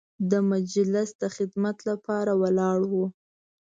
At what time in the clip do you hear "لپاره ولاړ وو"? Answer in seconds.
1.89-3.05